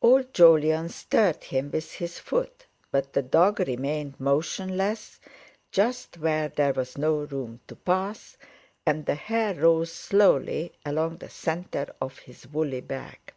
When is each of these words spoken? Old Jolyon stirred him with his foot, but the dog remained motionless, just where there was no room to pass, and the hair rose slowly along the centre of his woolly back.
Old 0.00 0.32
Jolyon 0.32 0.88
stirred 0.90 1.42
him 1.42 1.68
with 1.72 1.90
his 1.94 2.16
foot, 2.20 2.66
but 2.92 3.12
the 3.14 3.20
dog 3.20 3.58
remained 3.58 4.14
motionless, 4.20 5.18
just 5.72 6.18
where 6.18 6.46
there 6.48 6.72
was 6.72 6.96
no 6.96 7.16
room 7.24 7.58
to 7.66 7.74
pass, 7.74 8.36
and 8.86 9.04
the 9.06 9.16
hair 9.16 9.54
rose 9.56 9.90
slowly 9.92 10.72
along 10.86 11.16
the 11.16 11.28
centre 11.28 11.92
of 12.00 12.20
his 12.20 12.46
woolly 12.46 12.80
back. 12.80 13.34